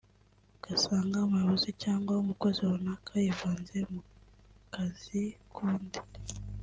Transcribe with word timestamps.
ugasanga 0.57 1.17
umuyobozi 1.27 1.69
cyangwa 1.83 2.11
umukozi 2.23 2.59
runaka 2.71 3.11
yivanze 3.23 3.77
mu 3.91 4.01
kazi 4.73 5.21
k’undi 5.53 5.99